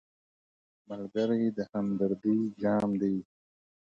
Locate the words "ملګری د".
0.89-1.59